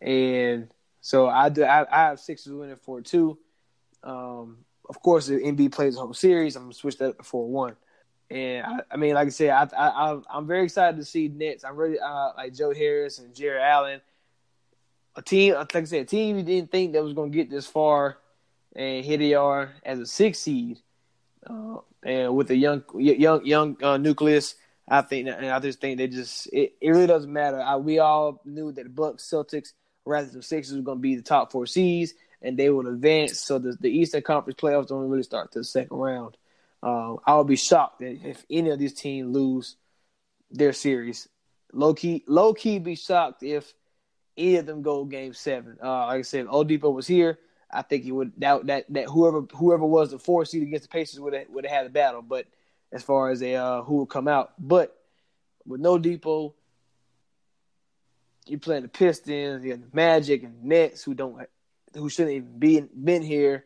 [0.01, 0.69] And
[1.01, 3.39] so I do I, I have Sixers winning four two.
[4.05, 7.49] Um, of course, if Embiid plays the whole series, I'm gonna switch that to four
[7.49, 7.75] one.
[8.31, 11.65] And I, I, mean, like I said, I, I, I'm very excited to see Nets.
[11.65, 14.01] I'm really uh, like Joe Harris and Jarrett Allen
[15.17, 17.51] a team, like I said, a team you didn't think that was going to get
[17.51, 18.19] this far,
[18.75, 20.79] and here they are as a six seed,
[21.49, 24.55] uh, and with a young, young, young uh, nucleus.
[24.89, 27.61] I think, and I just think they just it, it really doesn't matter.
[27.61, 29.73] I, we all knew that the Bucks, Celtics,
[30.05, 33.41] rather than Sixers, were going to be the top four seeds, and they would advance.
[33.41, 36.37] So the the Eastern Conference playoffs don't really start to the second round.
[36.87, 39.75] Um, I would be shocked if any of these teams lose
[40.53, 41.29] their series.
[41.73, 43.75] Low key, low key, be shocked if
[44.37, 45.79] any of them go game seven.
[45.83, 47.41] Uh, like I said, Oladipo was here.
[47.73, 50.89] I think he would that that that whoever whoever was the four seed against the
[50.89, 52.23] Pacers would have would have had a battle.
[52.23, 52.47] But
[52.93, 54.97] as far as a uh, who would come out, but
[55.67, 56.55] with no Depot,
[58.47, 61.49] you're playing the Pistons, you got the Magic and Nets who don't
[61.97, 63.65] who shouldn't even be been here.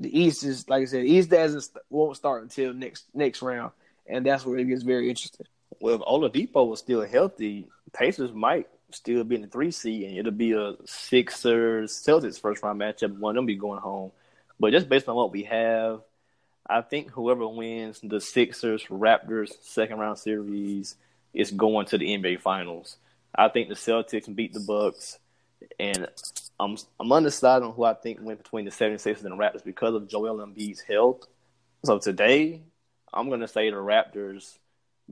[0.00, 3.72] The East is like I said, East doesn't won't start until next next round,
[4.06, 5.46] and that's where it gets very interesting.
[5.78, 10.18] Well, if Oladipo was still healthy, Pacers might still be in the three seed, and
[10.18, 13.18] it'll be a Sixers Celtics first round matchup.
[13.18, 14.10] One of them be going home,
[14.58, 16.00] but just based on what we have,
[16.66, 20.96] I think whoever wins the Sixers Raptors second round series
[21.34, 22.96] is going to the NBA Finals.
[23.34, 25.18] I think the Celtics beat the Bucks,
[25.78, 26.08] and
[26.60, 29.94] I'm I'm undecided on who I think went between the 76ers and the Raptors because
[29.94, 31.26] of Joel Embiid's health.
[31.84, 32.62] So today,
[33.12, 34.58] I'm going to say the Raptors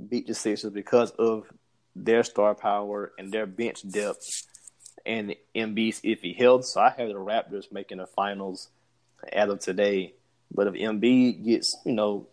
[0.08, 1.44] beat the Sixers because of
[1.96, 4.26] their star power and their bench depth
[5.06, 6.66] and Embiid's iffy health.
[6.66, 8.68] So I have the Raptors making the finals
[9.32, 10.14] as of today.
[10.52, 12.28] But if Embiid gets, you know,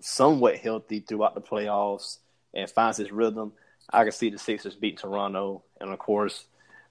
[0.00, 2.18] somewhat healthy throughout the playoffs
[2.52, 3.52] and finds his rhythm,
[3.88, 6.44] I can see the Sixers beat Toronto and of course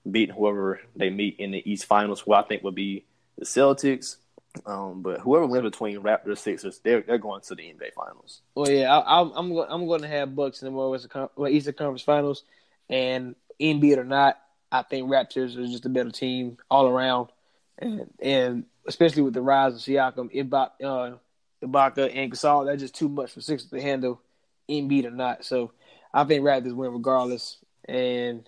[0.10, 3.06] beating whoever they meet in the East Finals, who I think would be
[3.38, 4.18] the Celtics.
[4.66, 8.42] Um, but whoever wins between Raptors Sixers, they're they're going to the NBA Finals.
[8.56, 12.44] Well, yeah, I, am I'm I'm going to have Bucks in the Eastern Conference Finals,
[12.90, 14.40] and Embiid or not,
[14.72, 17.30] I think Raptors are just a better team all around,
[17.78, 21.18] and and especially with the rise of Siakam, Ibaka, uh,
[21.64, 24.22] Ibaka and Gasol, that's just too much for Sixers to handle,
[24.70, 25.46] Embiid or not.
[25.46, 25.72] So
[26.14, 28.48] I think Raptors win regardless, and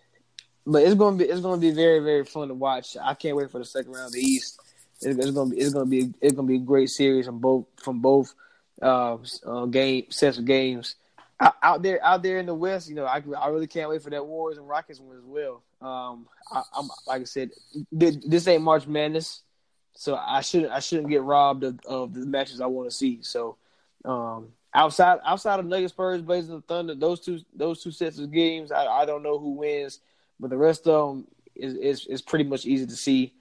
[0.66, 2.98] but it's to be it's to be very very fun to watch.
[3.02, 4.60] I can't wait for the second round of the East
[5.02, 7.66] it's, it's gonna be it's gonna be it's gonna be a great series from both
[7.78, 8.34] from both
[8.82, 10.96] uh, uh, game sets of games.
[11.40, 14.04] Out, out, there, out there in the West, you know, I, I really can't wait
[14.04, 15.64] for that Warriors and Rockets one as well.
[15.82, 17.50] Um, I, am like I said,
[17.92, 19.42] this ain't March Madness,
[19.96, 23.20] so I shouldn't I shouldn't get robbed of, of the matches I want to see.
[23.24, 23.58] So,
[24.06, 28.32] um, outside outside of Nuggets, Spurs, Blazers, and Thunder, those two those two sets of
[28.32, 30.00] games, I, I don't know who wins,
[30.42, 33.34] but the rest of them is is, is pretty much easy to see,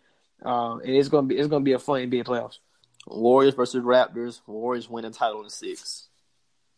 [0.45, 2.59] uh, and it's gonna be it's gonna be a fun NBA playoffs.
[3.07, 4.41] Warriors versus Raptors.
[4.47, 6.09] Warriors win the title in six.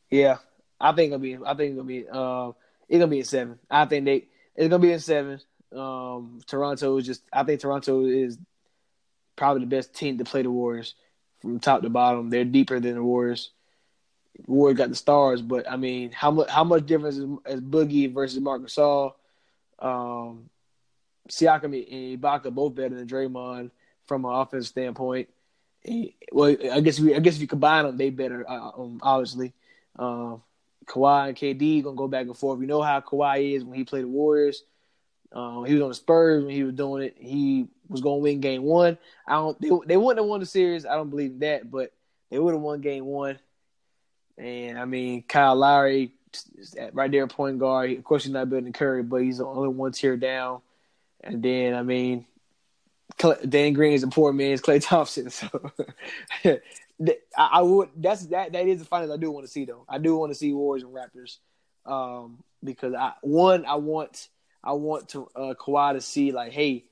[0.08, 0.38] Yeah,
[0.80, 1.36] I think it'll be.
[1.44, 2.06] I think it'll be.
[2.10, 2.52] Uh,
[2.88, 3.58] it's gonna be in seven.
[3.68, 4.28] I think they.
[4.54, 5.40] It's gonna be in seven.
[5.74, 7.22] Um, Toronto is just.
[7.32, 8.38] I think Toronto is
[9.34, 10.94] probably the best team to play the Warriors
[11.40, 12.30] from top to bottom.
[12.30, 13.50] They're deeper than the Warriors.
[14.46, 18.12] Warriors got the stars, but I mean, how much how much difference is, is Boogie
[18.12, 19.14] versus Marc Gasol?
[19.78, 20.50] Um,
[21.28, 23.70] Siakam and Ibaka both better than Draymond
[24.06, 25.28] from an offense standpoint
[26.32, 28.48] well, I guess you, I guess if you combine them, they better.
[28.48, 29.52] Uh, um, obviously,
[29.98, 30.42] um,
[30.86, 32.58] Kawhi and KD gonna go back and forth.
[32.58, 34.62] We know how Kawhi is when he played the Warriors.
[35.32, 37.16] Um, he was on the Spurs when he was doing it.
[37.18, 38.98] He was gonna win Game One.
[39.26, 39.60] I don't.
[39.60, 40.86] They, they wouldn't have won the series.
[40.86, 41.92] I don't believe that, but
[42.30, 43.38] they would have won Game One.
[44.38, 46.14] And I mean, Kyle Lowry
[46.92, 47.92] right there, point guard.
[47.92, 50.60] Of course, he's not better than Curry, but he's the only one tier down.
[51.22, 52.26] And then, I mean,
[53.18, 55.30] Danny Green is a poor man's Klay Thompson.
[56.44, 56.60] So
[57.36, 59.84] I, I, would that's that that is the finals I do want to see though.
[59.88, 61.38] I do want to see Warriors and Raptors
[61.84, 64.28] um, because I one I want
[64.62, 66.84] I want to uh, Kawhi to see like hey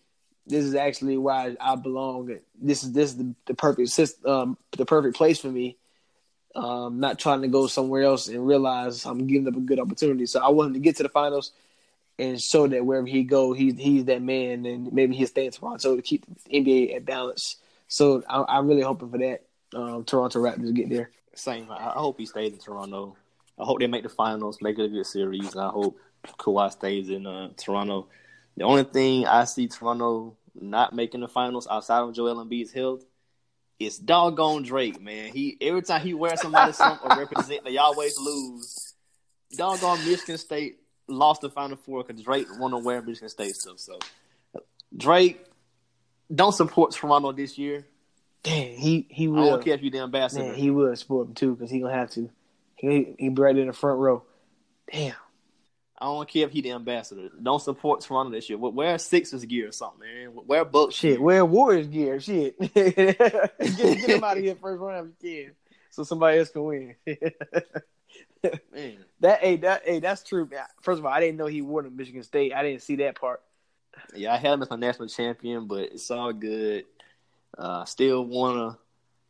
[0.46, 2.38] this is actually why I, belong.
[2.60, 5.76] This is this is the, the perfect system, um, the perfect place for me.
[6.54, 10.26] Um, not trying to go somewhere else and realize I'm giving up a good opportunity.
[10.26, 11.52] So I want him to get to the finals
[12.18, 15.52] and show that wherever he go, he's he's that man, and maybe he'll stay in
[15.52, 17.56] Toronto to keep the NBA at balance.
[17.88, 19.42] So I, am really hoping for that.
[19.74, 21.10] Um, Toronto Raptors get there.
[21.34, 21.70] Same.
[21.70, 23.16] I hope he stays in Toronto.
[23.58, 25.52] I hope they make the finals, make it a good series.
[25.52, 25.98] and I hope
[26.38, 28.08] Kawhi stays in uh, Toronto.
[28.56, 33.04] The only thing I see Toronto not making the finals outside of Joel Embiid's health
[33.80, 35.32] is doggone Drake, man.
[35.32, 38.94] He every time he wears somebody's something or represent, they always lose.
[39.56, 40.78] Doggone Michigan State
[41.08, 43.78] lost the Final Four because Drake won to wear Michigan State stuff.
[43.78, 43.98] So
[44.96, 45.44] Drake
[46.32, 47.86] don't support Toronto this year.
[48.42, 49.42] Damn, he he will.
[49.42, 50.44] I don't care if you the ambassador.
[50.44, 52.30] Man, he will support him too because he gonna have to.
[52.76, 54.22] He he be right in the front row.
[54.92, 55.14] Damn.
[56.00, 57.28] I don't care if he the ambassador.
[57.42, 58.56] Don't support Toronto this year.
[58.58, 60.30] Wear Sixers gear or something, man.
[60.46, 61.16] Wear Bucks shit.
[61.16, 61.22] Gear.
[61.22, 62.18] Wear Warriors gear.
[62.18, 62.58] Shit.
[62.74, 65.54] get, get him out of here first round if you can,
[65.90, 66.94] so somebody else can win.
[68.72, 68.96] Man.
[69.20, 70.48] That hey that hey that's true.
[70.80, 72.54] First of all, I didn't know he won at Michigan State.
[72.54, 73.42] I didn't see that part.
[74.14, 76.86] Yeah, I had him as my national champion, but it's all good.
[77.58, 78.78] Uh, still won a,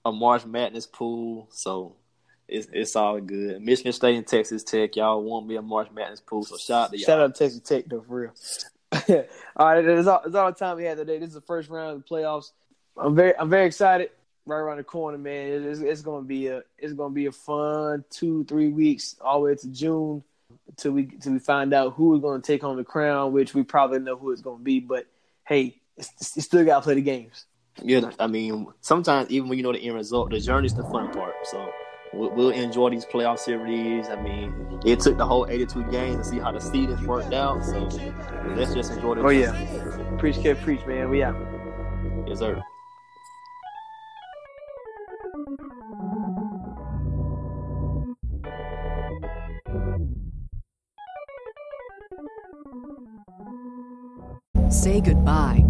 [0.04, 1.96] a March Madness pool, so
[2.50, 3.62] it's it's all good.
[3.62, 6.90] Michigan State and Texas Tech, y'all won't be a March Madness pool, so shout out
[6.90, 7.06] to y'all.
[7.06, 8.32] Shout out to Texas Tech though, for real.
[9.56, 11.18] all right, that's all, that's all the time we had today.
[11.18, 12.50] This is the first round of the playoffs.
[12.96, 14.10] I'm very I'm very excited
[14.46, 15.64] right around the corner, man.
[15.64, 19.44] It's, it's, gonna be a it's gonna be a fun two three weeks all the
[19.46, 20.24] way to June
[20.68, 23.62] until we until we find out who is gonna take home the crown, which we
[23.62, 24.80] probably know who it's gonna be.
[24.80, 25.06] But
[25.46, 27.46] hey, you still gotta play the games.
[27.82, 31.12] Yeah, I mean, sometimes even when you know the end result, the journey's the fun
[31.12, 31.34] part.
[31.44, 31.72] So
[32.12, 34.08] we'll, we'll enjoy these playoff series.
[34.08, 37.64] I mean, it took the whole 82 games to see how the seedings worked out.
[37.64, 37.88] So
[38.56, 39.22] let's just enjoy the.
[39.22, 41.10] Oh yeah, preach, kid, preach, man.
[41.10, 41.36] We out.
[42.26, 42.62] Yes, sir.
[54.68, 55.69] Say goodbye